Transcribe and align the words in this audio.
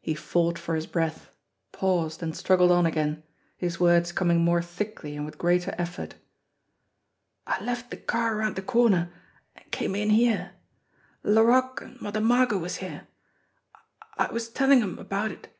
He 0.00 0.14
fought 0.14 0.58
for 0.58 0.76
his 0.76 0.86
breath, 0.86 1.28
paused, 1.72 2.22
and 2.22 2.34
struggled 2.34 2.72
on 2.72 2.86
again, 2.86 3.22
his 3.58 3.78
words 3.78 4.12
coming 4.12 4.40
more 4.40 4.62
thickly 4.62 5.14
and 5.14 5.26
with 5.26 5.36
greater 5.36 5.74
effort. 5.76 6.14
"I 7.46 7.62
left 7.62 7.90
de 7.90 7.98
car 7.98 8.38
around 8.38 8.56
de 8.56 8.62
corner, 8.62 9.12
an' 9.54 9.64
came 9.70 9.94
in 9.94 10.08
here. 10.08 10.52
La 11.22 11.42
roque 11.42 11.82
an' 11.82 11.98
Mother 12.00 12.22
Margot 12.22 12.56
was 12.56 12.76
here. 12.76 13.08
I 14.16 14.28
I 14.28 14.32
was 14.32 14.48
tellin' 14.48 14.80
'em 14.82 14.98
about 14.98 15.32
it. 15.32 15.54